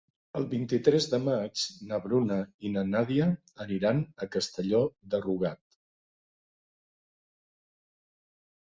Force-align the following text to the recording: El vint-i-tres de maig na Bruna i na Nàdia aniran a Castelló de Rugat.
El 0.37 0.45
vint-i-tres 0.51 1.07
de 1.11 1.19
maig 1.25 1.65
na 1.91 1.99
Bruna 2.05 2.39
i 2.69 2.73
na 2.77 2.85
Nàdia 2.95 3.27
aniran 3.69 4.01
a 4.27 4.29
Castelló 4.37 4.83
de 5.13 5.23
Rugat. 5.29 5.81